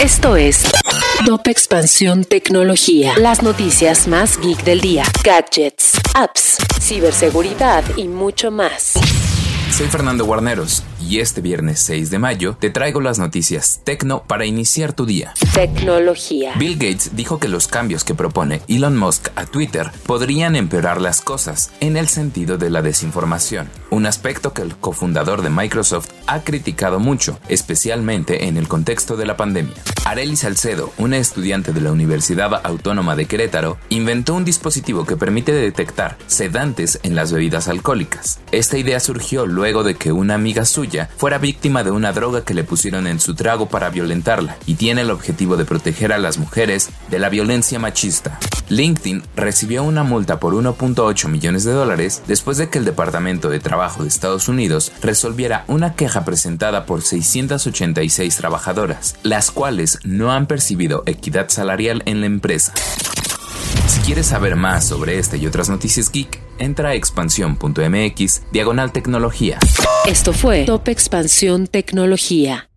[0.00, 0.62] Esto es
[1.26, 3.14] Top Expansión Tecnología.
[3.18, 5.02] Las noticias más geek del día.
[5.24, 8.94] Gadgets, apps, ciberseguridad y mucho más.
[9.72, 14.46] Soy Fernando Guarneros y este viernes 6 de mayo te traigo las noticias tecno para
[14.46, 15.34] iniciar tu día.
[15.54, 16.54] Tecnología.
[16.56, 21.20] Bill Gates dijo que los cambios que propone Elon Musk a Twitter podrían empeorar las
[21.20, 26.42] cosas en el sentido de la desinformación, un aspecto que el cofundador de Microsoft ha
[26.42, 29.74] criticado mucho, especialmente en el contexto de la pandemia.
[30.04, 35.52] Arely Salcedo, una estudiante de la Universidad Autónoma de Querétaro, inventó un dispositivo que permite
[35.52, 38.40] detectar sedantes en las bebidas alcohólicas.
[38.52, 42.54] Esta idea surgió luego de que una amiga suya fuera víctima de una droga que
[42.54, 46.38] le pusieron en su trago para violentarla y tiene el objetivo de proteger a las
[46.38, 48.38] mujeres de la violencia machista.
[48.68, 53.60] LinkedIn recibió una multa por 1.8 millones de dólares después de que el Departamento de
[53.60, 60.46] Trabajo de Estados Unidos resolviera una queja presentada por 686 trabajadoras, las cuales no han
[60.46, 62.72] percibido equidad salarial en la empresa.
[63.86, 69.58] Si quieres saber más sobre este y otras noticias geek, entra a expansión.mx diagonal tecnología.
[70.06, 72.68] Esto fue Top Expansión Tecnología.